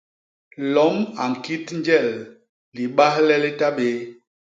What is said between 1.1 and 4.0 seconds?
a ñkit njel libahle li ta bé.